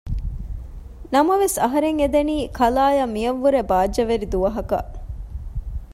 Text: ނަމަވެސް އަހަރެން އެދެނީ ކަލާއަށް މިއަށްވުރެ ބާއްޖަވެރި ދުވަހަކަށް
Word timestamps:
ނަމަވެސް 1.13 1.57
އަހަރެން 1.63 1.99
އެދެނީ 2.01 2.35
ކަލާއަށް 2.57 3.13
މިއަށްވުރެ 3.15 3.61
ބާއްޖަވެރި 3.69 4.25
ދުވަހަކަށް 4.33 4.91